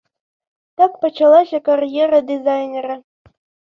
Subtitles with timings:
[0.81, 2.95] Так пачалася кар'ера дызайнера.